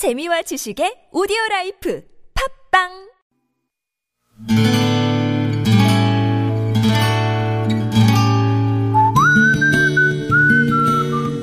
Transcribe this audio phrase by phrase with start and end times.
[0.00, 2.02] 재미와 지식의 오디오 life
[2.72, 2.88] 팟빵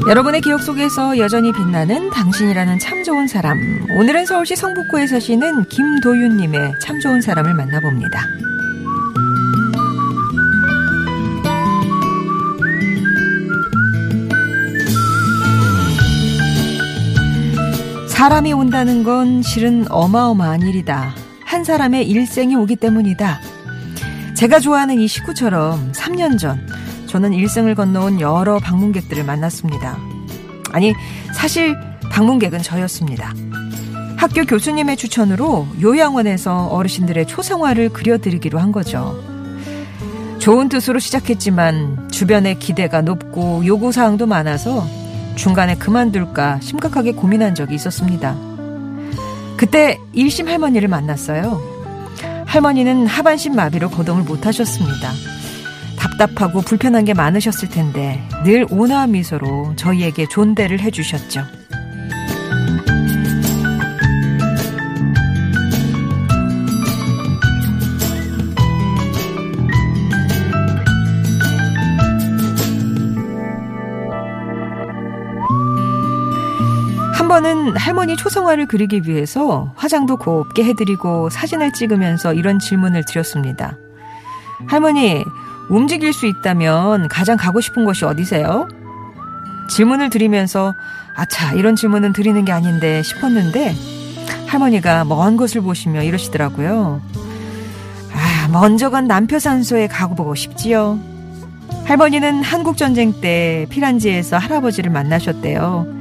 [0.09, 3.59] 여러분의 기억 속에서 여전히 빛나는 당신이라는 참 좋은 사람.
[3.91, 8.19] 오늘은 서울시 성북구에 사시는 김도윤님의 참 좋은 사람을 만나봅니다.
[18.17, 21.13] 사람이 온다는 건 실은 어마어마한 일이다.
[21.45, 23.39] 한 사람의 일생이 오기 때문이다.
[24.35, 26.67] 제가 좋아하는 이 식구처럼 3년 전
[27.05, 29.99] 저는 일생을 건너온 여러 방문객들을 만났습니다.
[30.71, 30.95] 아니,
[31.31, 31.77] 사실
[32.09, 33.35] 방문객은 저였습니다.
[34.15, 39.15] 학교 교수님의 추천으로 요양원에서 어르신들의 초생활을 그려드리기로 한 거죠.
[40.39, 44.87] 좋은 뜻으로 시작했지만 주변의 기대가 높고 요구사항도 많아서
[45.37, 48.35] 중간에 그만둘까 심각하게 고민한 적이 있었습니다.
[49.55, 51.61] 그때 일심 할머니를 만났어요.
[52.45, 55.11] 할머니는 하반신 마비로 거동을 못 하셨습니다.
[55.97, 61.56] 답답하고 불편한 게 많으셨을 텐데 늘 온화한 미소로 저희에게 존대를 해주셨죠.
[77.75, 83.77] 할머니 초성화를 그리기 위해서 화장도 곱게 해드리고 사진을 찍으면서 이런 질문을 드렸습니다.
[84.67, 85.23] 할머니,
[85.69, 88.67] 움직일 수 있다면 가장 가고 싶은 곳이 어디세요?
[89.69, 90.73] 질문을 드리면서
[91.15, 93.75] 아차 이런 질문은 드리는 게 아닌데 싶었는데
[94.47, 97.01] 할머니가 먼 곳을 보시며 이러시더라고요.
[98.13, 100.99] 아 먼저 간 남표산소에 가고 보고 싶지요.
[101.85, 105.96] 할머니는 한국전쟁 때 피란지에서 할아버지를 만나셨대요.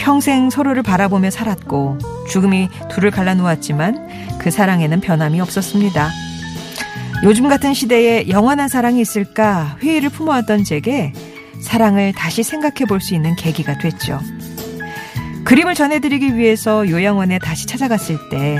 [0.00, 1.98] 평생 서로를 바라보며 살았고
[2.28, 6.08] 죽음이 둘을 갈라놓았지만 그 사랑에는 변함이 없었습니다.
[7.22, 11.12] 요즘 같은 시대에 영원한 사랑이 있을까 회의를 품어왔던 제게
[11.60, 14.18] 사랑을 다시 생각해 볼 수 있는 계기가 됐죠.
[15.44, 18.58] 그림을 전해드리기 위해서 요양원에 다시 찾아갔을 때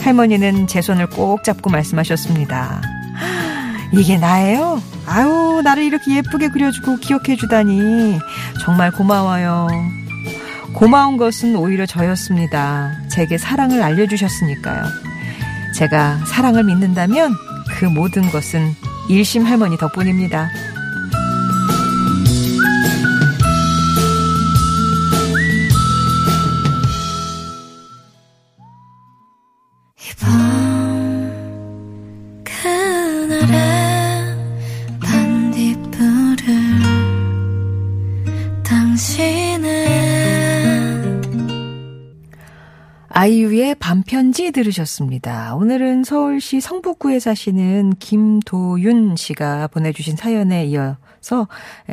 [0.00, 2.82] 할머니는 제 손을 꼭 잡고 말씀하셨습니다.
[3.92, 4.82] 이게 나예요?
[5.06, 8.18] 아유, 나를 이렇게 예쁘게 그려주고 기억해주다니.
[8.64, 9.68] 정말 고마워요.
[10.74, 12.92] 고마운 것은 오히려 저였습니다.
[13.08, 14.84] 제게 사랑을 알려주셨으니까요.
[15.76, 17.34] 제가 사랑을 믿는다면
[17.70, 18.74] 그 모든 것은
[19.08, 20.50] 일심 할머니 덕분입니다.
[44.52, 45.54] 들으셨습니다.
[45.56, 51.48] 오늘은 서울시 성북구에 사시는 김도윤 씨가 보내주신 사연에 이어서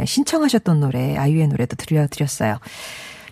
[0.06, 2.60] 신청하셨던 노래, 아이유의 노래도 들려드렸어요.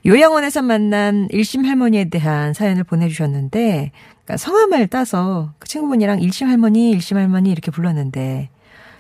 [0.06, 3.92] 요양원에서 만난 일심 할머니에 대한 사연을 보내주셨는데,
[4.24, 8.50] 그러니까 성함을 따서 그 친구분이랑 일심 할머니, 일심 할머니 이렇게 불렀는데,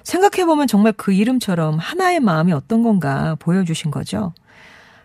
[0.04, 4.34] 생각해보면 정말 그 이름처럼 하나의 마음이 어떤 건가 보여주신 거죠.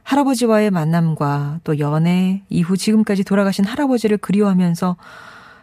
[0.02, 4.96] 할아버지와의 만남과 또 연애 이후 지금까지 돌아가신 할아버지를 그리워하면서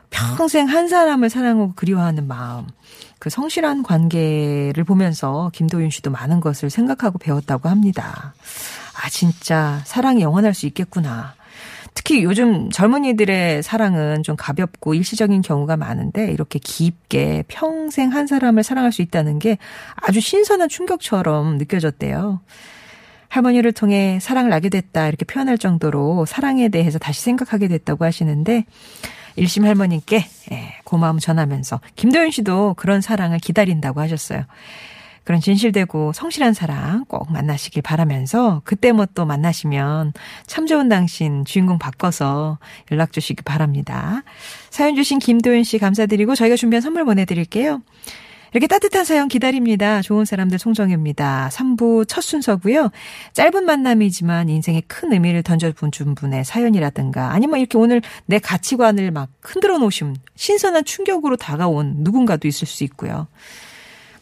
[0.10, 2.68] 평생 한 사람을 사랑하고 그리워하는 마음.
[3.20, 8.34] 그 성실한 관계를 보면서 김도윤 씨도 많은 것을 생각하고 배웠다고 합니다.
[8.96, 11.34] 아, 진짜 사랑이 영원할 수 있겠구나.
[11.94, 18.92] 특히 요즘 젊은이들의 사랑은 좀 가볍고 일시적인 경우가 많은데 이렇게 깊게 평생 한 사람을 사랑할
[18.92, 19.58] 수 있다는 게
[19.96, 22.40] 아주 신선한 충격처럼 느껴졌대요.
[23.30, 28.66] 할머니를 통해 사랑을 알게 됐다 이렇게 표현할 정도로 사랑에 대해서 다시 생각하게 됐다고 하시는데
[29.36, 34.44] 일심 할머님께 예, 고마움 전하면서 김도윤 씨도 그런 사랑을 기다린다고 하셨어요.
[35.24, 40.14] 그런 진실되고 성실한 사랑 꼭 만나시길 바라면서 그때 뭐 또 만나시면
[40.48, 42.58] 참 좋은 당신 주인공 바꿔서
[42.92, 44.24] 연락 주시기 바랍니다.
[44.72, 47.82] 사연 주신 김도윤 씨 감사드리고 저희가 준비한 선물 보내드릴게요.
[48.52, 50.02] 이렇게 따뜻한 사연 기다립니다.
[50.02, 51.50] 좋은 사람들 송정혜입니다.
[51.52, 52.92] 3부 첫 순서고요.
[53.34, 59.78] 짧은 만남이지만 인생에 큰 의미를 던져준 분의 사연이라든가 아니면 이렇게 오늘 내 가치관을 막 흔들어
[59.78, 63.28] 놓으신 신선한 충격으로 다가온 누군가도 있을 수 있고요.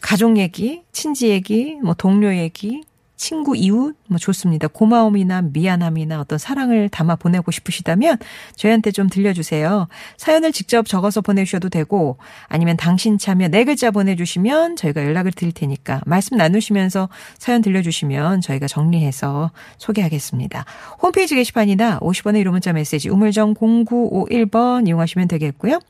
[0.00, 2.82] 가족 얘기, 친지 얘기, 뭐 동료 얘기,
[3.18, 4.68] 친구, 이웃, 뭐 좋습니다.
[4.68, 8.16] 고마움이나 미안함이나 어떤 사랑을 담아 보내고 싶으시다면
[8.54, 9.88] 저희한테 좀 들려주세요.
[10.16, 12.16] 사연을 직접 적어서 보내주셔도 되고
[12.46, 18.68] 아니면 당신 참여 네 글자 보내주시면 저희가 연락을 드릴 테니까 말씀 나누시면서 사연 들려주시면 저희가
[18.68, 20.64] 정리해서 소개하겠습니다.
[21.02, 25.80] 홈페이지 게시판이나 50원의 1호 문자 메시지 우물정 0951번 이용하시면 되겠고요.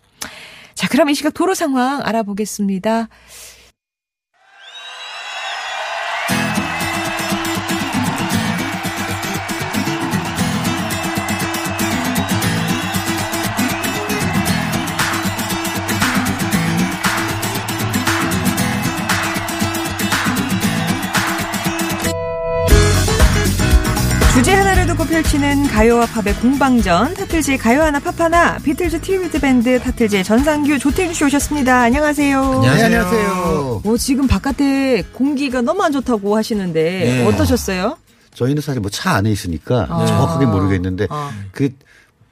[0.75, 3.09] 자, 그럼 이 시각 도로 상황 알아보겠습니다.
[25.09, 31.15] 펼치는 가요와 팝의 공방전 타틀즈의 가요 하나 팝 하나 비틀즈 tribute 밴드 타틀즈의 전상규 조태준
[31.15, 31.81] 씨 오셨습니다.
[31.83, 32.39] 안녕하세요.
[32.43, 32.89] 안녕하세요.
[32.89, 33.83] 네, 안녕하세요.
[33.85, 37.27] 어, 지금 바깥에 공기가 너무 안 좋다고 하시는데 네.
[37.27, 37.97] 어떠셨어요?
[38.35, 40.07] 저희는 사실 뭐 차 안에 있으니까 아.
[40.07, 41.33] 정확하게 모르겠는데 아.
[41.53, 41.71] 그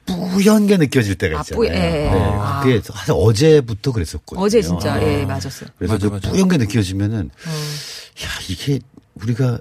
[0.05, 1.59] 뿌연 게 느껴질 때가 아, 있잖아요.
[1.59, 1.71] 뿌- 예.
[1.71, 2.09] 네.
[2.13, 2.61] 아.
[2.63, 4.45] 그게 사실 어제부터 그랬었거든요.
[4.45, 5.69] 어제 진짜 예 맞았어요.
[5.79, 6.29] 그래서 맞아, 그 맞아.
[6.31, 7.49] 뿌연 게 느껴지면은 어.
[8.23, 8.79] 야 이게
[9.15, 9.57] 우리가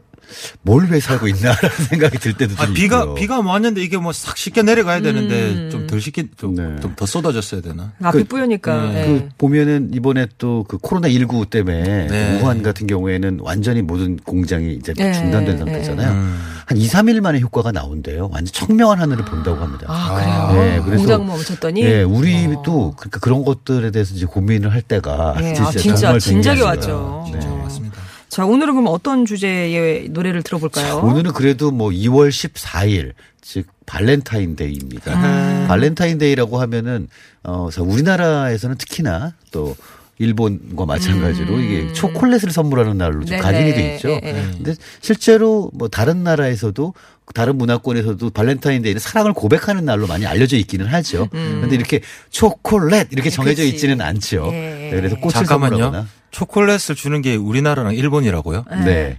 [0.62, 3.14] 뭘왜 살고 있나라는 생각이 들 때도 아, 좀 비가 있고요.
[3.14, 5.68] 비가 뭐 왔는데 이게 뭐 싹 쉽게 내려가야 되는데 음.
[5.70, 6.76] 좀덜 쉽게 좀 네.
[7.06, 7.92] 쏟아졌어야 되나?
[8.02, 9.00] 앞이 그- 뿌여니까 네.
[9.02, 9.06] 예.
[9.06, 12.40] 그 보면은 이번에 또 그 코로나 19 때문에 네.
[12.40, 15.12] 우한 같은 경우에는 완전히 모든 공장이 이제 네.
[15.12, 15.58] 중단된 네.
[15.58, 16.10] 상태잖아요.
[16.12, 16.40] 음.
[16.66, 18.28] 한 2, 3일 만에 효과가 나온대요.
[18.32, 19.86] 완전 청명한 하늘을 본다고 합니다.
[19.88, 20.64] 아 그래요.
[20.64, 22.94] 네, 그래서- 공장 멈췄더니 예, 우리도 어.
[22.96, 26.60] 그러니까 그런 것들에 대해서 이제 고민을 할 때가 예, 진짜, 아, 진짜 정말 진작에.
[26.62, 27.24] 왔죠.
[27.30, 27.56] 진짜 어.
[27.62, 27.96] 맞습니다.
[28.36, 30.98] 자 오늘은 그럼 어떤 주제의 노래를 들어볼까요?
[30.98, 35.14] 오늘은 그래도 뭐 2월 14일 즉 발렌타인데이입니다.
[35.14, 35.66] 음.
[35.68, 37.08] 발렌타인데이라고 하면은
[37.44, 39.74] 어 자, 우리나라에서는 특히나 또
[40.18, 43.40] 일본과 마찬가지로 이게 초콜릿을 선물하는 날로 좀 음.
[43.40, 43.40] 네네.
[43.40, 44.10] 각인이 돼 있죠.
[44.10, 44.32] 예, 예.
[44.32, 46.92] 근데 실제로 뭐 다른 나라에서도
[47.34, 51.28] 다른 문화권에서도 발렌타인데이는 사랑을 고백하는 날로 많이 알려져 있기는 하죠.
[51.30, 52.00] 그런데 이렇게
[52.30, 53.66] 초콜릿 이렇게 정해져 음.
[53.66, 53.74] 그치.
[53.74, 54.50] 있지는 않죠.
[54.52, 54.56] 예.
[54.56, 55.70] 네, 그래서 꽃을 잠깐만요.
[55.76, 56.06] 선물하거나.
[56.30, 58.64] 초콜릿을 주는 게 우리나라랑 일본이라고요?
[58.70, 58.84] 네.
[58.84, 59.18] 네,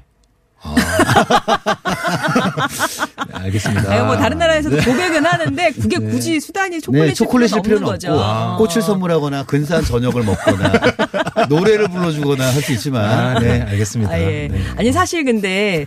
[3.34, 3.92] 알겠습니다.
[3.94, 8.12] 아니, 뭐 다른 나라에서도 고백은 하는데 그게 굳이 수단이 초콜릿 네, 초콜릿일 필요는 필요는 없는
[8.12, 8.24] 없고 거죠.
[8.24, 8.58] 아.
[8.58, 10.72] 꽃을 선물하거나 근사한 저녁을 먹거나
[11.50, 14.12] 노래를 불러주거나 할 수 있지만 아, 네, 알겠습니다.
[14.12, 14.48] 아, 예.
[14.52, 14.62] 네.
[14.78, 15.86] 아니 사실 근데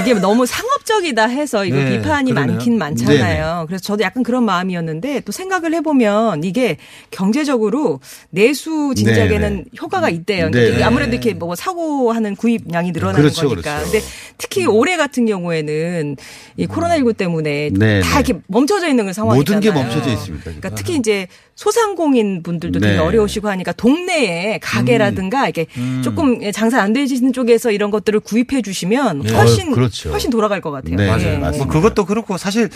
[0.00, 2.56] 이게 너무 상업적이다 해서 이거 네, 비판이 그러네요.
[2.56, 3.64] 많긴 많잖아요.
[3.66, 6.76] 그래서 저도 약간 그런 마음이었는데 또 생각을 해보면 이게
[7.10, 8.00] 경제적으로
[8.30, 9.64] 내수 진작에는 네네.
[9.80, 10.50] 효과가 있대요.
[10.50, 10.64] 네네.
[10.64, 13.78] 그러니까 아무래도 이렇게 뭐 사고하는 구입량이 늘어나는 그렇죠, 거니까.
[13.78, 13.90] 그렇죠.
[13.92, 14.06] 근데
[14.36, 16.16] 특히 올해 같은 경우에는
[16.56, 18.00] 이 코로나19 때문에 네네.
[18.02, 19.36] 다 이렇게 멈춰져 있는 상황이잖아요.
[19.38, 20.44] 모든 게 멈춰져 있습니다.
[20.44, 22.98] 그러니까 특히 이제 소상공인 분들도 되게 네.
[22.98, 25.66] 어려우시고 하니까 동네에 가게라든가 이게
[26.04, 29.32] 조금 장사 안 되시는 쪽에서 이런 것들을 구입해 주시면 네.
[29.34, 30.10] 훨씬 어, 그렇죠.
[30.10, 30.96] 훨씬 돌아갈 것 같아요.
[30.96, 31.06] 네, 예.
[31.06, 31.38] 맞아요.
[31.40, 31.56] 맞습니다.
[31.58, 32.68] 뭐 그것도 그렇고 사실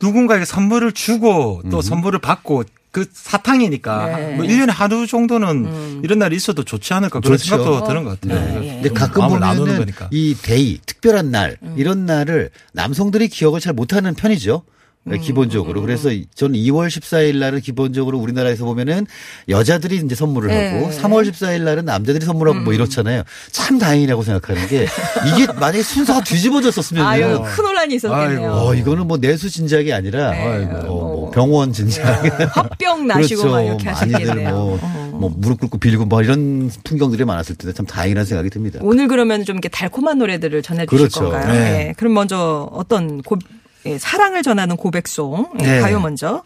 [0.00, 4.34] 누군가에게 선물을 주고 또 선물을 받고 그 사탕이니까 네.
[4.36, 7.50] 뭐 1년에 하루 정도는 이런 날이 있어도 좋지 않을까 그런 좋죠.
[7.50, 8.40] 생각도 드는 것 같아요.
[8.40, 8.54] 네.
[8.54, 10.08] 그래서 근데 가끔 보면은 거니까.
[10.10, 11.74] 이 day 특별한 날 음.
[11.76, 14.62] 이런 날을 남성들이 기억을 잘 못하는 편이죠.
[15.04, 15.20] 네, 음.
[15.20, 19.06] 기본적으로 그래서 저는 2월 14일 날은 기본적으로 우리나라에서 보면은
[19.48, 20.74] 여자들이 이제 선물을 네.
[20.74, 22.64] 하고 3월 14일 날은 남자들이 선물하고 음.
[22.64, 23.22] 뭐 이렇잖아요.
[23.50, 24.86] 참 다행이라고 생각하는 게
[25.26, 28.52] 이게 만약에 순서가 뒤집어졌었으면 아유 큰 논란이 있었겠네요.
[28.52, 30.64] 어, 이거는 뭐 내수 진작이 아니라 네.
[30.66, 31.20] 어, 뭐.
[31.20, 32.22] 뭐 병원 진작.
[32.54, 34.00] 화병 나시고 막 이렇게 그렇죠.
[34.00, 34.50] 하셨겠네요.
[34.50, 35.10] 뭐, 어.
[35.12, 38.80] 뭐 무릎 꿇고 빌고 뭐 이런 풍경들이 많았을 텐데 참 다행이라는 생각이 듭니다.
[38.82, 41.30] 오늘 그러면 좀 이렇게 달콤한 노래들을 전해 주실 그렇죠.
[41.30, 41.52] 건가요?
[41.52, 41.88] 네.
[41.88, 41.94] 예.
[41.96, 43.38] 그럼 먼저 어떤 고,
[43.86, 45.80] 예, 사랑을 전하는 고백송 예, 네.
[45.80, 46.42] 가요 먼저.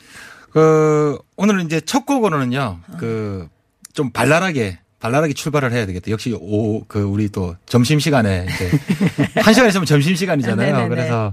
[0.50, 2.78] 그 오늘은 이제 첫 곡으로는요.
[2.98, 3.48] 그
[3.94, 6.10] 좀 발랄하게 발랄하게 출발을 해야 되겠다.
[6.10, 8.70] 역시 오 그 우리 또 점심 시간에 이제
[9.40, 10.72] 한 시간 있으면 점심 시간이잖아요.
[10.74, 10.88] 네네네.
[10.88, 11.32] 그래서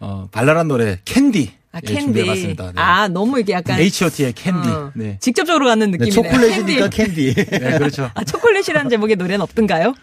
[0.00, 2.00] 어 발랄한 노래 캔디 아 예, 캔디.
[2.02, 2.64] 준비해봤습니다.
[2.66, 2.72] 네.
[2.76, 4.68] 아 너무 이게 약간 H.O.T의 캔디.
[4.68, 5.18] 어, 네.
[5.20, 6.14] 직접적으로 가는 네, 느낌이네요.
[6.32, 7.34] 초콜릿이니까 캔디.
[7.46, 8.10] 네, 그렇죠.
[8.14, 9.94] 아, 초콜릿이라는 제목의 노래는 없던가요?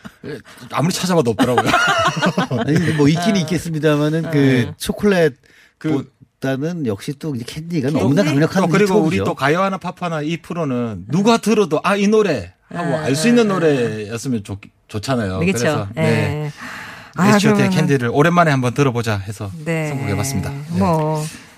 [0.72, 1.70] 아무리 찾아봐도 없더라고요.
[2.66, 3.40] 아니 뭐 있긴 아.
[3.40, 5.36] 있겠습니다만은 그 초콜릿
[5.78, 6.10] 그-
[6.40, 9.18] 보다는 역시 또 이제 캔디가 너무나 강력한 또 그리고 우리.
[9.18, 13.28] 또 가요 하나 팝 하나 이 프로는 누가 들어도 아 이 노래 하고 알 수
[13.28, 15.40] 있는 노래였으면 좋, 좋잖아요.
[15.40, 15.58] 그렇죠.
[15.58, 16.02] 그래서 네.
[16.46, 16.52] 예.
[17.16, 19.90] 아, H.O.T의 캔디를 오랜만에 한번 들어보자 해서 네.
[19.90, 20.50] 선곡해봤습니다.
[20.52, 20.80] 네.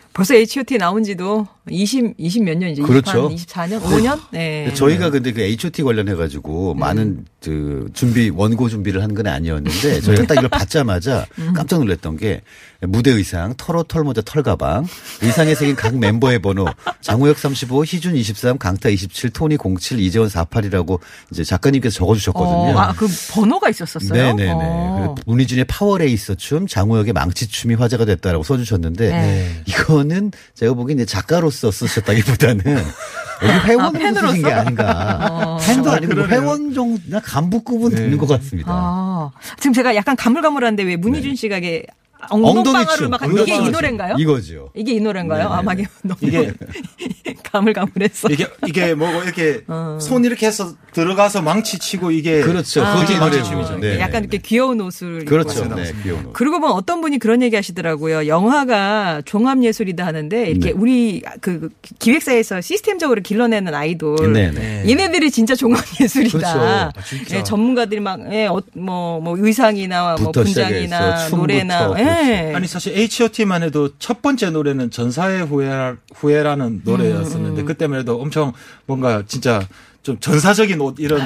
[0.10, 2.84] 뭐 벌써 H.O.T 나온 지도 20, 20 몇 년이죠.
[2.84, 3.30] 그렇죠.
[3.30, 3.80] 24년?
[3.82, 4.20] 5년?
[4.32, 4.74] 네.
[4.74, 10.26] 저희가 근데 그 H.O.T 관련해 가지고 많은 그 준비 원고 준비를 한 건 아니었는데 저희가
[10.26, 11.26] 딱 이걸 받자마자
[11.56, 12.42] 깜짝 놀랐던 게
[12.82, 14.86] 무대 의상, 털옷, 털모자, 털가방,
[15.22, 16.66] 의상에 새긴 각 멤버의 번호,
[17.02, 21.00] 장우혁 35, 희준 23, 강타 27, 토니 07, 이재원 48이라고
[21.32, 22.78] 이제 작가님께서 적어주셨거든요.
[22.78, 24.14] 어, 아, 그 번호가 있었었어요?
[24.14, 24.52] 네네네.
[24.54, 25.16] 어.
[25.26, 29.62] 문희준의 파워레이서 춤, 장우혁의 망치춤이 화제가 됐다라고 써주셨는데 네.
[29.66, 29.72] 이
[30.10, 32.64] 거는 제가 보기엔 이제 작가로서 쓰셨다기보다는
[33.44, 34.28] 여기 회원으로 팬으로서?
[34.28, 35.58] 쓰신 게 아닌가.
[35.66, 38.70] 팬도 아니고 뭐 회원 정도나 간부급은 되는 것 같습니다.
[38.72, 41.86] 아, 지금 제가 약간 가물가물한데 왜 문희준 씨가 이게
[42.30, 43.10] 엉덩이 엉덩방아를 춤.
[43.12, 44.14] 막 한- 이게 이 엉덩이 노래인가요?
[44.14, 44.20] 춤.
[44.22, 44.70] 이거죠.
[44.76, 45.48] 이게 이 노래인가요?
[45.48, 46.52] 아, 막 너무 이게
[47.44, 48.30] 가물가물했어.
[48.30, 49.98] 이게 이게 뭐 이렇게 어.
[50.02, 52.84] 손 이렇게 해서 들어가서 망치 치고 이게 그렇죠.
[52.84, 52.96] 아.
[53.00, 53.44] 그게 망치 노래고.
[53.66, 53.78] 춤이죠.
[53.80, 55.64] 네, 약간 네, 이렇게 귀여운 옷을 그렇죠.
[55.66, 56.34] 입고 네, 귀여운 옷.
[56.34, 58.28] 그러고 보면 어떤 분이 그런 얘기 하시더라고요.
[58.28, 60.72] 영화가 종합 예술이다 하는데 이렇게 네.
[60.76, 64.84] 우리 그 기획사에서 시스템적으로 길러내는 아이돌 네, 네.
[64.88, 66.38] 얘네들이 진짜 종합 예술이다.
[66.38, 66.60] 그렇죠.
[66.60, 67.38] 아, 진짜.
[67.38, 72.54] 예, 전문가들이 막 예, 어, 뭐, 뭐 의상이나 뭐 분장이나 노래나 춤 예.
[72.56, 78.54] 아니 사실 H.O.T.만 해도 첫 번째 노래는 전사의 후예 후예라는 노래였었는데 그때만 해도 엄청
[78.86, 79.68] 뭔가 진짜
[80.04, 81.22] 좀 전사적인 옷 이런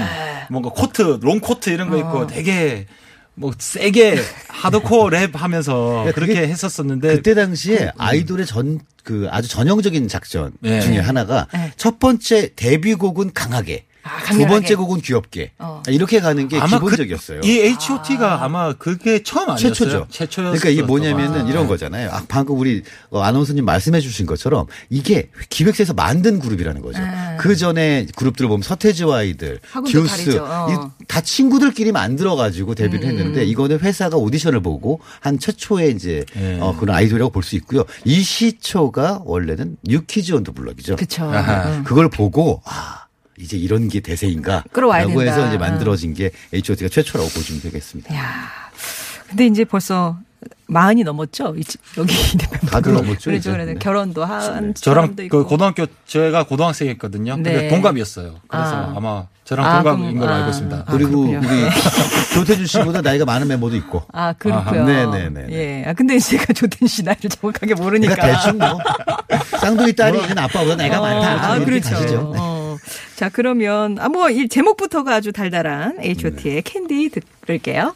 [0.49, 2.87] 뭔가 코트 롱 코트 이런 거 입고 되게
[3.35, 10.07] 뭐 세게 하드코어 랩 하면서 그렇게 그게 했었었는데 그때 당시에 아이돌의 전 그 아주 전형적인
[10.07, 10.79] 작전 네.
[10.79, 11.71] 중에 하나가 네.
[11.77, 14.45] 첫 번째 데뷔곡은 강하게, 아, 두.
[14.45, 15.81] 번째 곡은 귀엽게 어.
[15.87, 17.41] 이렇게 가는 게 기본적이었어요.
[17.41, 18.49] 그, 이 H.O.T.가 아.
[18.49, 19.73] 마 그게 처음 아니었어요?
[19.73, 20.07] 최초죠.
[20.09, 20.59] 최초였어요.
[20.59, 22.09] 그러니까 이게 뭐냐면은 이런 거잖아요.
[22.11, 27.01] 아, 방금 우리 어, 아나운서님 말씀해 주신 것처럼 이게 기획사에서 만든 그룹이라는 거죠.
[27.01, 27.37] 아.
[27.37, 30.43] 그 전에 그룹들 을 보면 서태지와 아이들, 하고도 듀스, 다르죠.
[30.43, 30.67] 어.
[30.69, 36.59] 음, 이다 친구들끼리 만들어 가지고 데뷔를 했는데 이거는 회사가 오디션을 보고 한 최초의 이제 네.
[36.59, 37.83] 어, 그런 아이돌이라고 볼 수 있고요.
[38.05, 40.95] 이 시초가 원래는 New Kids on the Block이죠.
[40.95, 41.25] 그쵸.
[41.25, 41.67] 아하.
[41.67, 41.83] 응.
[41.83, 43.02] 그걸 보고 아
[43.37, 44.63] 이제 이런 게 대세인가?
[44.71, 45.31] 끌어와야 라고 된다.
[45.35, 48.15] 해서 이제 만들어진 게 H.O.T.가 최초라고 보시면 되겠습니다.
[48.15, 48.49] 야.
[49.27, 50.17] 근데 이제 벌써
[50.67, 51.55] 마흔이 넘었죠.
[51.97, 52.15] 여기.
[52.69, 53.31] 다들 넘었죠, 그렇죠.
[53.31, 53.51] 이제.
[53.51, 53.79] 그래서 네.
[53.79, 55.37] 결혼도 한 저랑 사람도 있고.
[55.43, 57.35] 그 고등학교 제가 고등학생이었거든요.
[57.35, 57.67] 근데 네.
[57.69, 58.35] 동갑이었어요.
[58.47, 58.93] 그래서 아.
[58.95, 58.99] 아.
[58.99, 60.35] 마 저랑 아, 동갑인 걸로 아.
[60.37, 60.77] 알고 있습니다.
[60.87, 61.21] 아, 그리고.
[61.23, 61.39] 우리
[62.33, 64.03] 조태준 씨보다 나이가 많은 멤버도 있고.
[64.13, 64.85] 아, 그렇고요.
[64.85, 65.47] 네네네.
[65.51, 65.83] 예.
[65.87, 68.15] 아, 근데 제가 조텐 씨 나이를 정확하게 모르니까.
[68.15, 68.79] 그러니까 대충 뭐
[69.59, 71.51] 쌍둥이 딸이 있는 아빠보다 나이가 많다.
[71.53, 71.89] 아, 그렇죠.
[71.89, 72.31] 가시죠.
[72.33, 72.39] 네.
[72.39, 72.77] 어.
[73.23, 76.61] 자, 그러면, 아, 뭐, 이 제목부터가 아주 달달한 H.O.T의 네.
[76.61, 77.09] 캔디
[77.45, 77.95] 들을게요.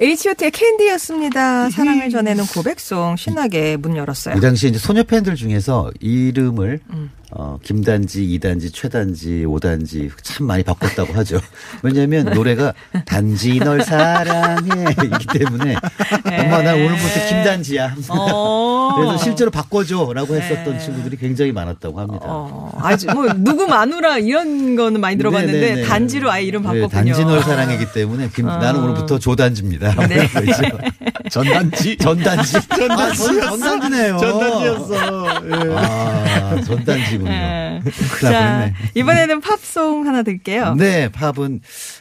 [0.00, 1.70] H.O.T의 캔디였습니다.
[1.70, 4.36] 사랑을 전해는 고백송 신나게 문 열었어요.
[4.38, 6.80] 이 당시에 이제 소녀 팬들 중에서 이름을
[7.30, 11.40] 어, 김단지, 이단지, 최단지, 오단지 참 많이 바꿨다고 하죠.
[11.82, 12.74] 왜냐하면 노래가
[13.06, 15.74] 단지 널 사랑해 이기 때문에
[16.24, 17.96] 엄마 나 오늘부터 김단지야.
[18.10, 18.94] 어.
[18.96, 22.24] 그래서 실제로 바꿔줘라고 했었던 친구들이 굉장히 많았다고 합니다.
[22.28, 25.88] 어, 아주 뭐 누구 마누라 이런 거는 많이 들어봤는데 네네네.
[25.88, 26.88] 단지로 아예 이름 네, 바꿨군요.
[26.88, 29.94] 단지 널 사랑이기 때문에 김, 나는 오늘부터 조단지입니다.
[30.06, 30.28] 네.
[31.30, 31.96] 전단지.
[31.96, 32.54] 전단지.
[32.68, 33.26] 전단지.
[33.26, 34.18] 아, 전단지네요.
[34.18, 35.26] 전단지였어.
[35.76, 36.33] 아,
[36.64, 37.30] 전단지군요.
[37.30, 37.80] 예.
[37.84, 38.74] 큰일 날 자.
[38.94, 40.74] 이번에는 팝송 하나 들게요.
[40.74, 41.60] 네, 팝은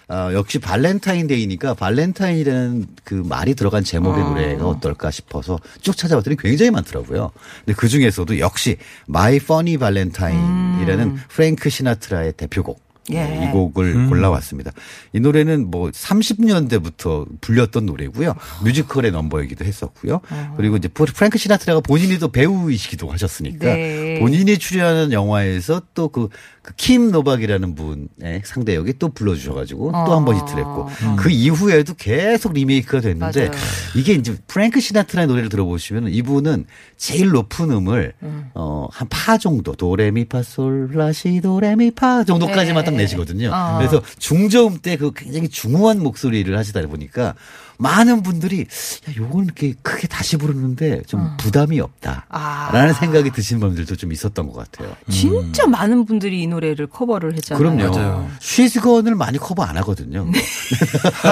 [0.10, 7.32] 어, 역시 발렌타인데이니까 발렌타인이라는 그 말이 들어간 제목의 노래가 어떨까 싶어서 쭉 찾아봤더니 굉장히 많더라고요.
[7.66, 8.78] 근데 그 중에서도 역시
[9.10, 12.93] My Funny Valentine이라는 프랭크 시나트라의 대표곡.
[13.12, 13.26] 예.
[13.26, 14.72] 네, 이 곡을 골라왔습니다.
[15.12, 18.34] 이 노래는 뭐 30년대부터 불렸던 노래고요.
[18.64, 20.22] 뮤지컬의 넘버이기도 했었고요.
[20.56, 24.20] 그리고 이제 프랭크 시나트라가 본인이 또 배우이시기도 하셨으니까 네.
[24.20, 26.30] 본인이 출연하는 영화에서 또그
[26.78, 33.02] 킴 노박이라는 분의 상대 역이 또 불러주셔가지고 또한 번 히트를 했고 그 이후에도 계속 리메이크가
[33.02, 33.62] 됐는데 맞아요.
[33.96, 36.66] 이게 이제 프랭크 시나트라의 노래를 들어보시면 이분은
[36.98, 38.50] 제일 높은 음을 음.
[38.54, 42.92] 어, 한 파 정도 도레미파솔라시 도레미파 정도까지만 네.
[42.92, 43.52] 딱 내시거든요.
[43.54, 43.78] 어.
[43.78, 47.34] 그래서 중저음 때 그 굉장히 중후한 목소리를 하시다 보니까
[47.78, 52.26] 많은 분들이 야, 요걸 이렇게 크게 다시 부르는데 좀 부담이 없다.
[52.30, 52.70] 아.
[52.72, 54.96] 라는 생각이 드신 분들도 좀 있었던 것 같아요.
[55.10, 57.58] 진짜 많은 분들이 이 노래를 커버를 했잖아요.
[57.60, 57.96] 그럼요.
[57.96, 58.30] 맞아요.
[58.40, 60.28] 쉬즈건을 많이 커버 안 하거든요.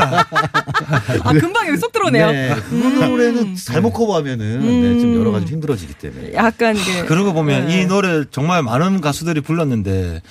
[1.23, 2.31] 아, 금방 여기 쏙 들어오네요.
[2.31, 2.55] 네.
[2.69, 6.33] 그 노래는 잘못 커버하면은 네, 좀 여러 가지 힘들어지기 때문에.
[6.33, 7.81] 약간 이게 그러고 보면 네.
[7.81, 10.21] 이 노래 정말 많은 가수들이 불렀는데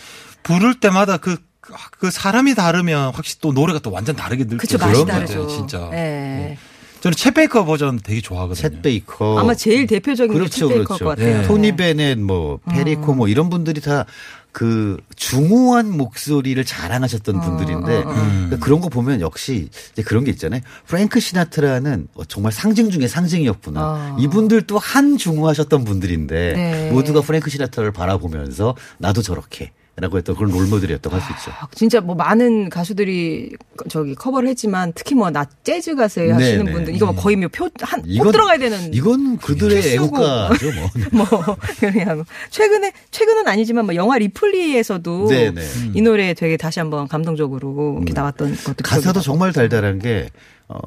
[0.42, 4.86] 부를 때마다 그, 그 사람이 다르면 확실히 또 노래가 또 완전 다르게 늘 그쵸 때
[4.86, 5.34] 맛이 다르죠.
[5.34, 5.88] 같아요, 진짜.
[5.90, 6.58] 네.
[7.00, 8.68] 저는 챗 베이커 버전 되게 좋아하거든요.
[8.68, 9.38] 챗 베이커.
[9.38, 11.04] 아마 제일 대표적인 그렇죠, 게 챗베이커일 그렇죠.
[11.04, 11.40] 것 같아요.
[11.40, 11.46] 네.
[11.46, 18.82] 토니 베넷, 뭐 페리 코모, 뭐 이런 분들이 다그 중후한 목소리를 자랑하셨던 분들인데 그러니까 그런
[18.82, 20.60] 거 보면 역시 이제 그런 게 있잖아요.
[20.86, 23.80] 프랭크 시나트라는 어, 정말 상징 중에 상징이었구나.
[23.82, 24.16] 어.
[24.20, 26.90] 이분들도 한 중후하셨던 분들인데 네.
[26.90, 29.72] 모두가 프랭크 시나트라를 바라보면서 나도 저렇게.
[30.00, 31.50] 라고 했던 그런 롤모델이었다고 할 수 있죠.
[31.60, 33.56] 아, 진짜 뭐 많은 가수들이
[33.88, 36.72] 저기 커버를 했지만 특히 뭐 나 재즈 가수 하시는 네네.
[36.72, 39.94] 분들 이거 뭐 거의 뭐표한꼭 이건- 들어가야 되는 이건 그들의.
[39.94, 40.88] 애국가죠, 뭐.
[41.12, 45.60] 뭐 그냥 최근에 최근은 아니지만 뭐 영화 리플리에서도 네네.
[45.94, 49.20] 이 노래 되게 다시 한번 감동적으로 이렇게 나왔던 것도 가사도.
[49.20, 50.28] 정말 달달한 게,
[50.68, 50.78] 어,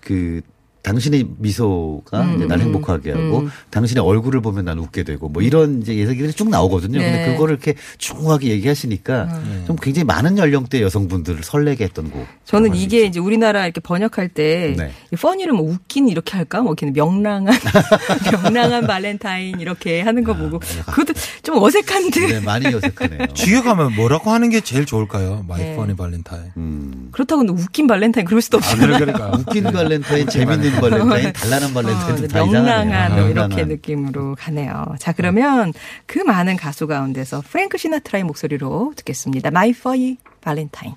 [0.00, 0.40] 그,
[0.82, 5.80] 당신의 미소가 음, 이제 날 행복하게 하고 당신의 얼굴을 보면 난 웃게 되고 뭐 이런
[5.82, 6.98] 이제 얘기들이 쭉 나오거든요.
[6.98, 7.06] 네.
[7.06, 7.12] 음.
[7.12, 12.26] 근데 그거를 이렇게 중후하게 얘기하시니까 좀 굉장히 많은 연령대 여성분들을 설레게 했던 곡.
[12.44, 14.90] 저는 이게 이제 우리나라 이렇게 번역할 때 네.
[15.12, 16.60] 이 funny를 뭐 웃긴 이렇게 할까?
[16.62, 17.54] 뭐 이렇게 명랑한
[18.42, 21.12] 명랑한 발렌타인 이렇게 하는 거 보고 그것도
[21.42, 23.26] 좀 어색한데 네, 많이 어색하네요.
[23.34, 25.44] 뒤에 가면 뭐라고 하는 게 제일 좋을까요?
[25.46, 25.76] My 네.
[25.76, 26.42] Funny Valentine.
[26.56, 27.08] 음.
[27.12, 28.98] 그렇다고 근데 웃긴 발렌타인 그럴 수도 아, 없잖아요.
[28.98, 29.38] 그래, 그러니까.
[29.38, 32.44] 웃긴 발렌타인, 재밌는 발렌타인, 단란한 발렌타인도 어, 다.
[32.44, 33.64] 명랑한 뭐 이렇게.
[33.64, 34.94] 느낌으로 가네요.
[34.98, 35.72] 자 그러면
[36.06, 39.48] 그 많은 가수 가운데서 프랭크 시나트라의 목소리로 듣겠습니다.
[39.48, 40.96] My Funny Valentine.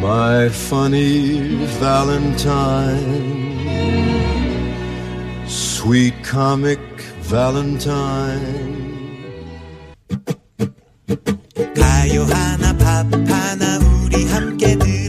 [0.00, 3.58] My funny Valentine,
[5.46, 6.78] sweet comic
[7.22, 8.86] Valentine.
[11.74, 15.07] 가요 하나 밥 하나 우리 함께 가요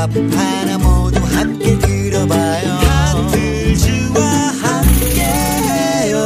[0.00, 4.22] 밥 하나 모두 함께 들어봐요 하트즈와
[4.62, 6.16] 함께해요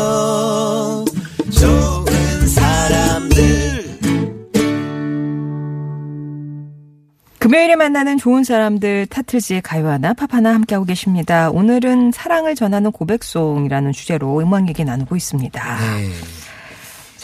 [1.50, 3.98] 좋은 사람들
[7.40, 11.50] 금요일에 만나는 좋은 사람들 타틀즈의 가요 하나 팝 하나 함께하고 계십니다.
[11.50, 15.78] 오늘은 사랑을 전하는 고백송이라는 주제로 음악 얘기 나누고 있습니다.
[15.80, 16.43] 네.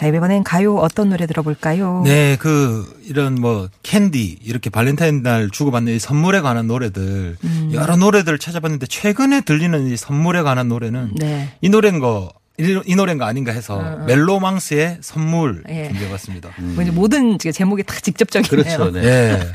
[0.01, 2.01] 자 이번엔 가요 어떤 노래 들어볼까요?
[2.07, 7.71] 네, 그 이런 뭐 캔디 이렇게 발렌타인 날 주고받는 이 선물에 관한 노래들 음.
[7.75, 11.51] 여러 노래들을 찾아봤는데 최근에 들리는 이 선물에 관한 노래는 네.
[11.61, 12.33] 이 노래인 거.
[12.59, 15.89] 이, 이 노래인가 아닌가 해서 멜로망스의 선물 예.
[15.89, 16.51] 준비해봤습니다.
[16.59, 18.77] 뭐 이제 모든 제목이 다 직접적이네요.
[18.79, 18.91] 그렇죠.
[18.93, 19.03] 네.
[19.05, 19.53] 예.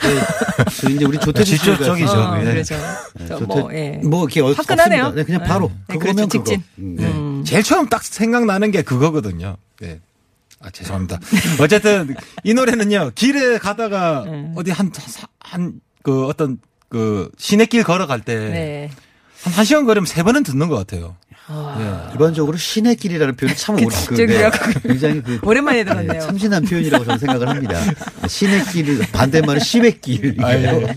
[0.82, 2.12] 그 이제 우리 조태주 씨가 직접적이죠.
[2.12, 2.44] 어, 네.
[2.52, 2.76] 그렇죠.
[3.28, 4.00] 저 조태- 뭐, 예.
[4.04, 5.06] 뭐 이렇게 어- 화끈하네요.
[5.06, 5.22] 없습니다.
[5.22, 6.28] 네, 그냥 바로 네, 그거면 그렇죠.
[6.30, 6.44] 그거.
[6.46, 6.64] 직진.
[6.80, 7.06] 음, 네.
[7.06, 7.44] 음.
[7.46, 9.58] 제일 처음 딱 생각나는 게 그거거든요.
[9.82, 10.00] 네.
[10.66, 11.20] 아, 죄송합니다.
[11.62, 14.52] 어쨌든 이 노래는요, 길에 가다가 네.
[14.56, 14.92] 어디 한,
[15.40, 16.58] 한, 그 어떤
[16.90, 18.92] 그 시내길 걸어갈 때 네.
[19.44, 21.18] 한, 한 시간 걸으면 세 번은 듣는 것 같아요.
[22.14, 24.50] 일반적으로 신의 길이라는 표현이 참 오래 그, 직접이야.
[24.82, 26.22] 굉장히 그 오랜만에 네, 들었네요.
[26.22, 27.80] 참신한 표현이라고 저는 생각을 합니다.
[28.28, 30.36] 신의 길을 반대말은 심의 길.
[30.44, 30.88] 아유.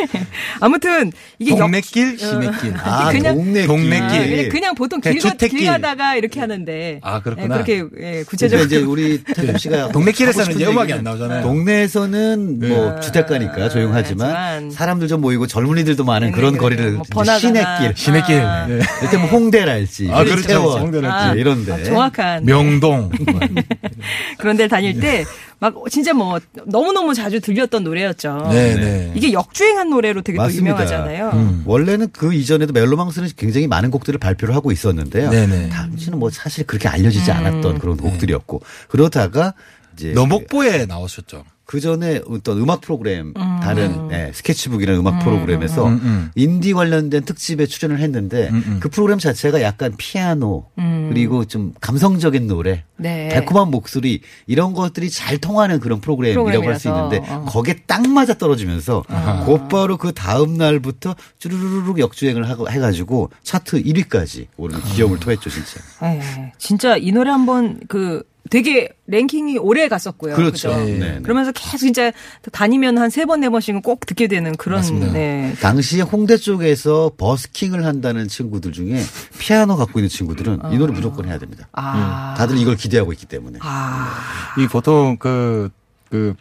[0.60, 2.74] 아무튼 이게 역- 동네길, 시내길.
[2.82, 4.28] 아, 그냥- 동네 동네 아, 길.
[4.28, 5.46] 그냥, 그냥 보통 그냥 길, 가.
[5.46, 7.00] 길 가다가 이렇게 하는데.
[7.02, 7.44] 아, 그렇구나.
[7.44, 8.66] 예, 그렇게 예, 그러니까 구체적으로.
[8.66, 9.88] 이제 우리 태국 씨가
[10.44, 11.42] 싶은 이제 음악이 안 나오잖아요.
[11.42, 13.00] 동네에서는 뭐 네.
[13.00, 17.02] 주택가니까 조용하지만 하지만 사람들 좀 모이고 젊은이들도 많은 네, 그런 네, 거리를 뭐.
[17.24, 17.92] 시내길.
[17.96, 18.40] 시내길.
[18.40, 18.66] 아.
[18.66, 18.80] 네.
[19.04, 20.40] 이때 뭐 홍대랄지, 아, 그렇죠.
[20.40, 21.34] 이태원, 홍대랄지.
[21.34, 21.72] 네, 이런데.
[21.72, 23.10] 아, 정확한 명동.
[24.38, 25.24] 그런 데를 다닐 때
[25.58, 28.48] 막 진짜 뭐 너무너무 자주 들렸던 노래였죠.
[28.50, 29.12] 네, 네.
[29.14, 30.38] 이게 역주행한 노래로 되게.
[30.38, 31.30] 유명하잖아요.
[31.34, 31.62] 음.
[31.66, 35.30] 원래는 그 이전에도 멜로망스는 굉장히 많은 곡들을 발표를 하고 있었는데요.
[35.30, 35.68] 네네.
[35.70, 37.36] 당시는 뭐 사실 그렇게 알려지지 음.
[37.36, 39.54] 않았던 그런 곡들이었고 그러다가
[39.94, 41.44] 이제 너목보에 나오셨죠.
[41.66, 43.60] 그 전에 어떤 음악 프로그램 음.
[43.62, 46.30] 다른 예, 스케치북이라는 음악 프로그램에서 음, 음.
[46.34, 48.80] 인디 관련된 특집에 출연을 했는데 음, 음.
[48.80, 50.66] 그 프로그램 자체가 약간 피아노
[51.08, 53.02] 그리고 좀 감성적인 노래 음.
[53.02, 53.28] 네.
[53.30, 57.46] 달콤한 목소리 이런 것들이 잘 통하는 그런 프로그램이라고 할 수 있는데 어.
[57.48, 59.02] 거기에 딱 맞아 떨어지면서
[59.46, 65.80] 곧바로 그 다음 날부터 쭈루루룩 역주행을 하고 해가지고 차트 1위까지 오르는 기염을 토했죠 진짜.
[66.02, 70.34] 예, 진짜 이 노래 한번 그 되게 랭킹이 오래 갔었고요.
[70.36, 70.68] 그렇죠.
[70.76, 71.18] 네, 네.
[71.22, 72.12] 그러면서 계속 진짜
[72.52, 75.12] 다니면 한 세 번 네 번씩은 꼭 듣게 되는 그런 맞습니다.
[75.12, 75.54] 네.
[75.60, 79.02] 당시에 홍대 쪽에서 버스킹을 한다는 친구들 중에
[79.38, 81.68] 피아노 갖고 있는 친구들은 이 노래 무조건 해야 됩니다.
[81.72, 82.34] 아.
[82.36, 83.58] 다들 이걸 기대하고 있기 때문에.
[83.62, 84.14] 아.
[84.58, 85.70] 이 보통 그,
[86.10, 86.34] 그,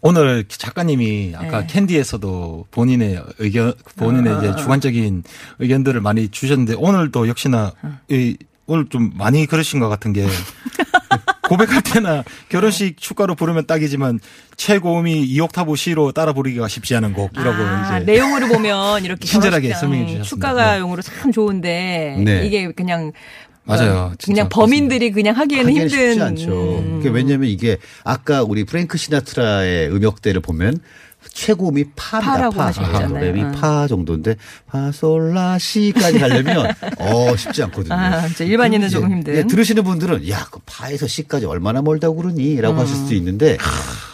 [0.00, 1.66] 오늘 작가님이 아까 네.
[1.66, 5.24] 캔디에서도 본인의 의견, 본인의 어, 이제 주관적인
[5.58, 7.72] 의견들을 많이 주셨는데 오늘도 역시나
[8.08, 10.26] 이, 오늘 좀 많이 그러신 것 같은 게
[11.48, 14.20] 고백할 때나 결혼식 축가로 부르면 딱이지만
[14.56, 20.06] 최고음이 2옥타브 C로 따라 부르기가 쉽지 않은 곡이라고 아, 이제 내용으로 보면 이렇게 친절하게 설명해
[20.06, 20.28] 주셨습니다.
[20.28, 22.46] 축가가용으로 참 좋은데 네.
[22.46, 23.12] 이게 그냥
[23.64, 23.92] 맞아요.
[23.92, 26.78] 어, 진짜 그냥 범인들이 그냥 하기에는 하기엔 힘든 쉽지 않죠.
[26.78, 26.98] 음.
[26.98, 30.78] 그게 왜냐하면 이게 아까 우리 프랭크 시나트라의 음역대를 보면
[31.32, 32.50] 최고음이 파입니다.
[32.50, 32.66] 파.
[32.66, 33.08] 하셨잖아요.
[33.08, 33.50] 노래미 어.
[33.52, 36.66] 파 정도인데 파솔라시까지 가려면
[36.98, 37.94] 어 쉽지 않거든요.
[37.94, 39.36] 아, 진짜 일반인은 조금 힘든.
[39.36, 43.56] 예, 들으시는 분들은 야, 그 파에서 시까지 얼마나 멀다고 그러니라고 하실 수도 있는데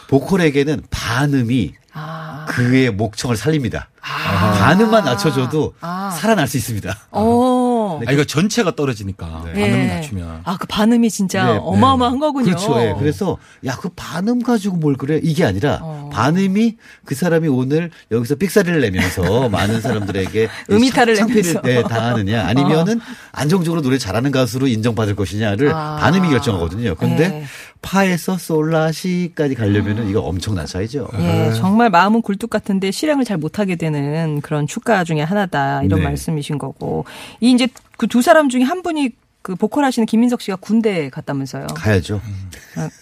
[0.08, 2.46] 보컬에게는 반음이 아.
[2.48, 3.88] 그의 목청을 살립니다.
[4.00, 6.16] 반음만 낮춰줘도 아.
[6.18, 6.96] 살아날 수 있습니다.
[7.10, 7.59] 어.
[8.06, 9.60] 아, 이거 전체가 떨어지니까 예.
[9.60, 10.40] 반음을 낮추면.
[10.44, 12.20] 아, 그 반음이 진짜 네, 어마어마한 네.
[12.20, 12.44] 거군요.
[12.46, 12.80] 그렇죠.
[12.80, 12.94] 예.
[12.98, 13.36] 그래서
[13.66, 16.10] 야 그 반음 가지고 뭘 그래 이게 아니라 어.
[16.12, 21.60] 반음이 그 사람이 오늘 여기서 삑사리를 내면서 많은 사람들에게 음이탈을 창피를.
[21.64, 23.00] 네, 당하느냐 아니면은
[23.32, 25.96] 안정적으로 노래 잘하는 가수로 인정받을 것이냐를 아.
[26.00, 26.94] 반음이 결정하거든요.
[26.96, 27.44] 근데 네.
[27.82, 31.08] 파에서 솔라시까지 가려면은 이거 엄청난 차이죠.
[31.18, 36.04] 예, 정말 마음은 굴뚝 같은데 실행을 잘 못하게 되는 그런 축가 중에 하나다 이런 네.
[36.04, 37.04] 말씀이신 거고
[37.40, 37.66] 이 이제
[37.96, 39.10] 그 두 사람 중에 한 분이
[39.42, 41.68] 그 보컬 하시는 김민석 씨가 군대 갔다면서요.
[41.68, 42.20] 가야죠.
[42.22, 42.49] 아,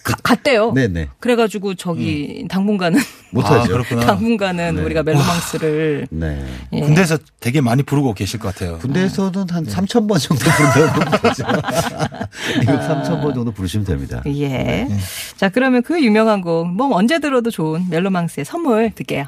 [0.03, 0.71] 가- 갔대요.
[0.73, 1.09] 네네.
[1.19, 2.99] 그래가지고 저기 당분간은
[3.31, 3.61] 못하죠.
[3.61, 4.01] 아, 그렇구나.
[4.05, 4.81] 당분간은 네.
[4.81, 6.45] 우리가 멜로망스를 네.
[6.73, 6.79] 예.
[6.81, 8.79] 군대에서 되게 많이 부르고 계실 것 같아요.
[8.79, 11.43] 군대에서는 한 3천 번 정도 부른다고 그러죠.
[12.63, 14.21] 이거 3천 번 정도 부르시면 됩니다.
[14.27, 14.87] 예.
[15.37, 19.25] 자, 그러면 그 유명한 곡, 뭐 언제 들어도 좋은 멜로망스의 선물 듣게요.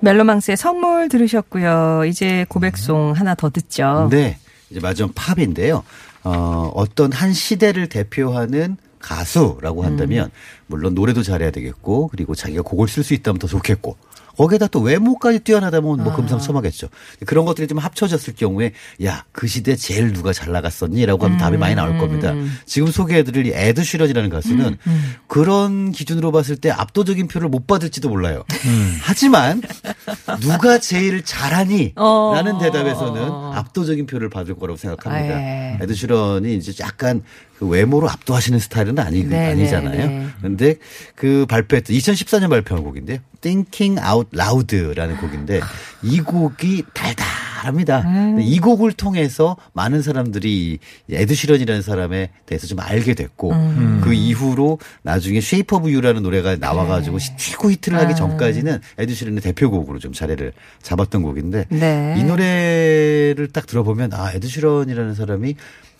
[0.00, 2.04] 멜로망스의 선물 들으셨고요.
[2.06, 4.08] 이제 고백송 하나 더 듣죠.
[4.10, 4.38] 네.
[4.70, 5.82] 이제 마지막 팝인데요.
[6.24, 10.30] 어, 어떤 한 시대를 대표하는 가수라고 한다면
[10.66, 13.96] 물론 노래도 잘해야 되겠고 그리고 자기가 곡을 쓸 수 있다면 더 좋겠고
[14.38, 16.88] 거기에다 또 외모까지 뛰어나다면 뭐 금상첨화겠죠.
[17.26, 18.72] 그런 것들이 좀 합쳐졌을 경우에
[19.04, 22.34] 야 그 시대 제일 누가 잘 나갔었니라고 하면 답이 많이 나올 겁니다.
[22.66, 24.78] 지금 소개해드릴 이 에드 슈런이라는 가수는
[25.28, 28.42] 그런 기준으로 봤을 때 압도적인 표를 못 받을지도 몰라요.
[29.00, 29.62] 하지만
[30.40, 31.92] 누가 제일 잘하니?
[31.96, 32.32] 어.
[32.34, 33.22] 라는 대답에서는
[33.54, 35.36] 압도적인 표를 받을 거라고 생각합니다.
[35.36, 35.78] 아, 예.
[35.82, 37.22] 에드 슈런이 이제 약간
[37.58, 39.96] 그 외모로 압도하시는 스타일은 아니, 네, 아니잖아요.
[39.96, 40.26] 네, 네.
[40.40, 40.74] 근데
[41.16, 43.18] 그 발표했던 2014년 발표한 곡인데요.
[43.40, 45.60] Thinking Out Loud라는 곡인데
[46.02, 48.02] 이 곡이 달달합니다.
[48.02, 48.38] 음.
[48.40, 54.00] 이 곡을 통해서 많은 사람들이 이 에드 슈런이라는 사람에 대해서 좀 알게 됐고 음.
[54.04, 57.36] 그 이후로 나중에 Shape of You라는 노래가 나와가지고 네.
[57.36, 58.14] 최고 히트를 하기 아.
[58.14, 62.14] 전까지는 에드 슈런의 대표곡으로 좀 자리를 잡았던 곡인데 네.
[62.18, 65.56] 이 노래를 딱 들어보면 아 에드 슈런이라는 사람이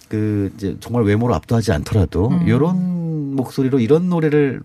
[0.08, 2.44] 그 이제 정말 외모로 압도하지 않더라도 음.
[2.46, 4.60] 이런 목소리로 이런 노래를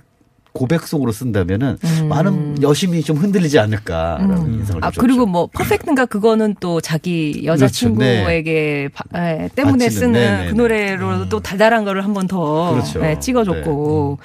[0.53, 1.77] 고백송으로 쓴다면은
[2.10, 4.84] 많은 여심이 좀 흔들리지 않을까라는 인상을 음.
[4.84, 5.01] 아, 줬죠.
[5.01, 10.49] 그리고 뭐, Perfect인가 그거는 또 자기 여자친구에게 바- 에, 때문에 바치는, 쓰는 네네네.
[10.51, 13.03] 그 노래로 또 달달한 거를 한번 더 그렇죠.
[13.03, 14.19] 예, 찍어줬고.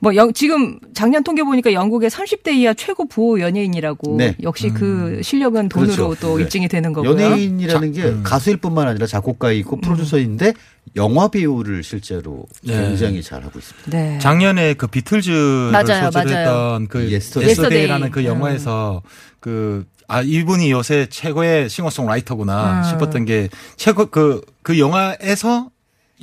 [0.00, 4.16] 뭐, 영, 지금 작년 통계 보니까 영국의 30대 이하 최고 부호 연예인이라고.
[4.16, 4.34] 네.
[4.42, 6.20] 역시 그 실력은 돈으로 그렇죠.
[6.20, 6.44] 또 네.
[6.44, 7.12] 입증이 되는 거고요.
[7.12, 9.80] 연예인이라는 게 가수일 뿐만 아니라 작곡가이고 음.
[9.82, 10.54] 프로듀서인데
[10.96, 12.74] 영화 배우를 실제로 네.
[12.74, 13.90] 굉장히 잘 하고 있습니다.
[13.90, 14.18] 네.
[14.18, 16.38] 작년에 그 비틀즈를 맞아요, 소재로 맞아요.
[16.38, 17.50] 했던 그 Yesterday.
[17.50, 18.24] Yesterday라는 그 음.
[18.24, 19.02] 영화에서
[19.38, 22.84] 그 아, 이분이 요새 최고의 싱어송라이터구나 음.
[22.84, 25.70] 싶었던 게 최고 그, 그 영화에서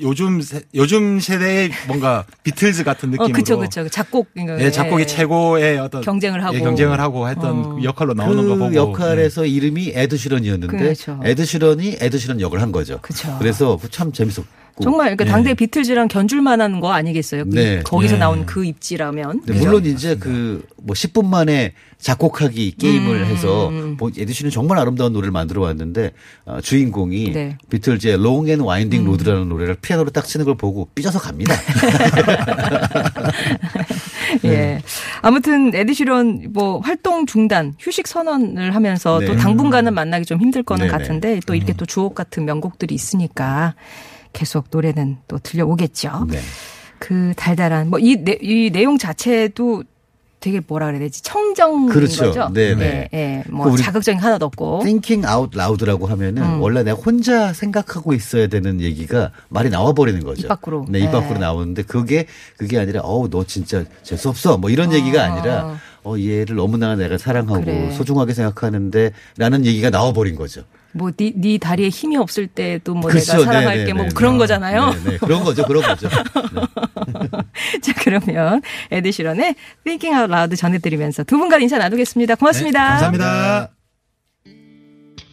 [0.02, 3.34] 요즘, 세, 요즘 세대의 뭔가 비틀즈 같은 어, 느낌으로.
[3.34, 3.88] 그쵸, 그쵸.
[3.90, 4.28] 작곡.
[4.60, 6.56] 예, 작곡이 최고의 어떤 경쟁을 하고.
[6.56, 7.80] 예, 경쟁을 하고 했던 어.
[7.84, 11.20] 역할로 나오는 그 거 보고 역할에서 이름이 에드 슈런이었는데 그렇죠.
[11.24, 13.00] 에드 슈런이 에드 슈런 역을 한 거죠.
[13.02, 13.38] 그쵸.
[13.42, 14.46] 래서 참 재밌었고
[14.82, 15.30] 정말 그러니까 예.
[15.30, 17.46] 당대 비틀즈랑 견줄 만한 거 아니겠어요?
[17.46, 17.82] 그 네.
[17.84, 18.20] 거기서 예.
[18.20, 19.42] 나온 그 입지라면.
[19.46, 23.26] 네, 물론 이제 그 뭐 10분 만에 작곡하기 게임을 음.
[23.26, 26.12] 해서 뭐 에드 슈런은 정말 아름다운 노래를 만들어 왔는데
[26.46, 27.46] 어, 주인공이 네.
[27.46, 27.58] 음.
[27.70, 31.54] 비틀즈의 Long and Winding Road라는 노래를 피아노로 딱 치는 걸 보고 삐져서 갑니다.
[34.44, 34.50] 네.
[34.50, 34.82] 예.
[35.22, 39.26] 아무튼 에드시런 뭐 활동 중단, 휴식 선언을 하면서 네.
[39.26, 40.94] 또 당분간은 만나기 좀 힘들 거는 네네.
[40.94, 40.98] 음.
[40.98, 43.74] 같은데 또 이렇게 또 주옥 같은 명곡들이 있으니까
[44.34, 46.28] 계속 노래는 또 들려오겠죠.
[46.30, 46.40] 네.
[47.00, 49.84] 그 달달한 뭐이 이 내용 자체도
[50.40, 51.24] 되게 뭐라 그래야 되지?
[51.24, 52.26] 청정 그렇죠.
[52.26, 52.50] 거죠.
[52.54, 53.10] 네네.
[53.12, 53.44] 예, 예.
[53.50, 54.82] 뭐그 자극적인 하나도 없고.
[54.84, 56.62] Thinking out loud라고 하면은 음.
[56.62, 60.42] 원래 내가 혼자 생각하고 있어야 되는 얘기가 말이 나와 버리는 거죠.
[60.42, 60.86] 입 밖으로.
[60.90, 61.12] 네, 입 네.
[61.12, 64.58] 밖으로 나오는데 그게 그게 아니라 어우 너 진짜 재수 없어.
[64.58, 65.34] 뭐 이런 얘기가 아.
[65.34, 67.92] 아니라 어 얘를 너무나 내가 사랑하고 그래.
[67.92, 70.62] 소중하게 생각하는데라는 얘기가 나와 버린 거죠.
[70.98, 73.34] 뭐네 네 다리에 힘이 없을 때도 뭐 그렇죠.
[73.34, 73.94] 내가 사랑할게 네네네.
[73.94, 74.94] 뭐 그런 거잖아요.
[75.04, 75.18] 네, 네.
[75.18, 75.66] 그런 거죠.
[75.66, 76.10] 그런 거죠.
[76.10, 77.80] 네.
[77.82, 82.36] 자, 그러면 에드 시런의 Thinking Out Loud 전해드리면서 두 분과 인사 나누겠습니다.
[82.36, 82.84] 고맙습니다.
[82.84, 83.72] 네, 감사합니다.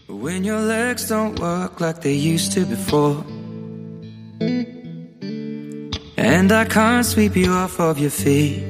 [0.08, 3.24] When your legs don't work like they used to before.
[6.16, 8.62] And I can't sweep you off of your feet.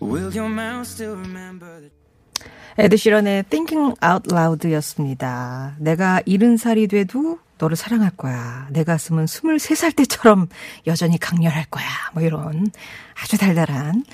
[0.00, 0.86] Will your mouth
[2.78, 5.76] 에드시런의 Thinking Out Loud였습니다.
[5.78, 8.68] 내가 이른 살이 돼도 너를 사랑할 거야.
[8.70, 10.48] 내 가슴은 23살 때처럼
[10.86, 11.86] 여전히 강렬할 거야.
[12.12, 12.70] 뭐 이런
[13.22, 14.04] 아주 달달한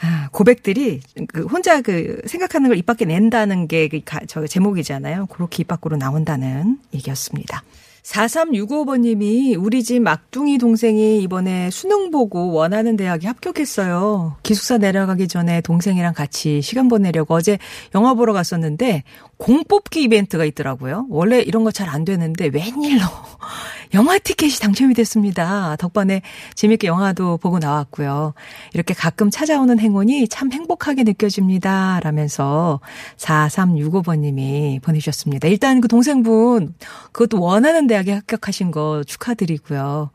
[0.00, 3.88] 아, 고백들이 그 혼자 그 생각하는 걸 입 밖에 낸다는 게
[4.28, 5.26] 저 제목이잖아요.
[5.26, 7.62] 그렇게 입 밖으로 나온다는 얘기였습니다.
[8.08, 14.36] 4365번님이 우리 집 막둥이 동생이 이번에 수능 보고 원하는 대학에 합격했어요.
[14.42, 17.58] 기숙사 내려가기 전에 동생이랑 같이 시간 보내려고 어제
[17.94, 19.02] 영화 보러 갔었는데
[19.36, 21.06] 공 뽑기 이벤트가 있더라고요.
[21.10, 23.02] 원래 이런 거 잘 안 되는데 웬일로
[23.94, 25.76] 영화 티켓이 당첨이 됐습니다.
[25.76, 26.22] 덕분에
[26.54, 28.34] 재밌게 영화도 보고 나왔고요.
[28.74, 32.00] 이렇게 가끔 찾아오는 행운이 참 행복하게 느껴집니다.
[32.02, 32.80] 라면서
[33.16, 35.48] 4365번님이 보내주셨습니다.
[35.48, 36.74] 일단 그 동생분
[37.12, 40.10] 그것도 원하는 대학 에 합격하신 거 축하드리고요.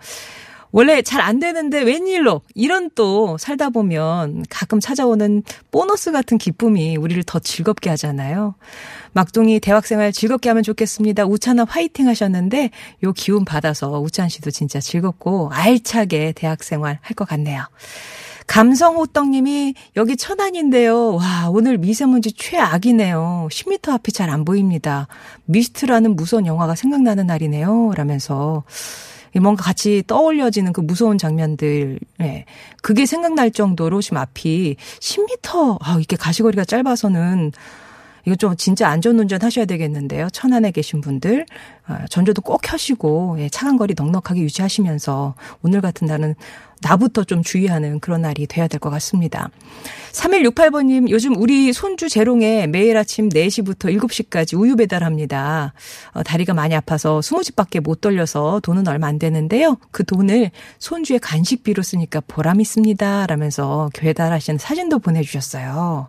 [0.76, 7.22] 원래 잘 안 되는데 웬일로 이런 또 살다 보면 가끔 찾아오는 보너스 같은 기쁨이 우리를
[7.26, 8.56] 더 즐겁게 하잖아요.
[9.12, 11.26] 막둥이 대학생활 즐겁게 하면 좋겠습니다.
[11.26, 12.72] 우찬아 화이팅 하셨는데
[13.04, 17.64] 요 기운 받아서 우찬 씨도 진짜 즐겁고 알차게 대학생활 할 것 같네요.
[18.48, 21.16] 감성호떡님이 여기 천안인데요.
[21.16, 23.48] 와 오늘 미세먼지 최악이네요.
[23.52, 25.08] 10m 앞이 잘 안 보입니다.
[25.46, 27.92] 미스트라는 무서운 영화가 생각나는 날이네요.
[27.96, 28.64] 라면서
[29.42, 32.46] 뭔가 같이 떠올려지는 그 무서운 장면들, 예.
[32.82, 37.52] 그게 생각날 정도로 지금 앞이 10m, 아, 이렇게 가시거리가 짧아서는
[38.26, 40.30] 이거 좀 진짜 안전운전 하셔야 되겠는데요.
[40.32, 41.46] 천안에 계신 분들.
[41.86, 46.36] 아, 전조도 꼭 켜시고, 예, 차간 거리 넉넉하게 유지하시면서 오늘 같은 날은
[46.82, 49.50] 나부터 좀 주의하는 그런 날이 돼야 될 것 같습니다.
[50.12, 55.74] 3168번님, 요즘 우리 손주 재롱에 매일 아침 4시부터 7시까지 우유 배달합니다.
[56.14, 59.78] 어, 다리가 많이 아파서 20집밖에 못 돌려서 돈은 얼마 안 되는데요.
[59.92, 63.28] 그 돈을 손주의 간식비로 쓰니까 보람 있습니다.
[63.28, 66.08] 라면서 배달하시는 사진도 보내주셨어요.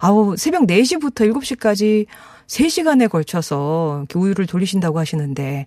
[0.00, 2.06] 아우, 새벽 4시부터 7시까지
[2.46, 5.66] 3시간에 걸쳐서 이렇게 우유를 돌리신다고 하시는데,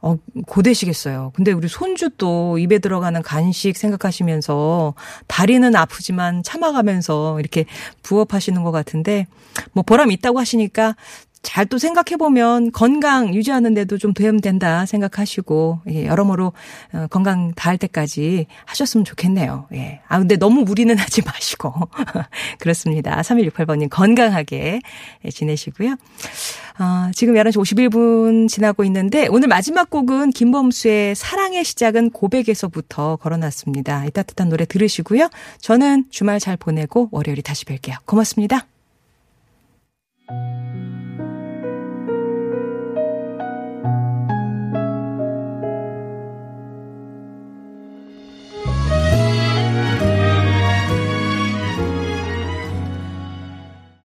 [0.00, 1.32] 어, 고되시겠어요.
[1.34, 4.94] 근데 우리 손주 또 입에 들어가는 간식 생각하시면서
[5.26, 7.64] 다리는 아프지만 참아가면서 이렇게
[8.02, 9.26] 부업하시는 것 같은데
[9.72, 10.96] 뭐 보람 있다고 하시니까
[11.42, 16.52] 잘 또 생각해 보면 건강 유지하는데도 좀 도움 된다 생각하시고, 예, 여러모로
[16.92, 19.66] 어, 건강 다할 때까지 하셨으면 좋겠네요.
[19.74, 20.00] 예.
[20.06, 21.72] 아, 근데 너무 무리는 하지 마시고.
[22.60, 23.20] 그렇습니다.
[23.20, 24.80] 3168번님 건강하게
[25.24, 25.96] 예, 지내시고요.
[26.78, 34.06] 어, 지금 11시 51분 지나고 있는데 오늘 마지막 곡은 김범수의 사랑의 시작은 고백에서부터 걸어놨습니다.
[34.06, 35.30] 이 따뜻한 노래 들으시고요.
[35.60, 37.96] 저는 주말 잘 보내고 월요일에 다시 뵐게요.
[38.04, 38.66] 고맙습니다.